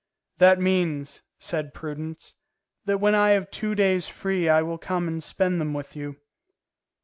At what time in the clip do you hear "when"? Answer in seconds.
2.97-3.13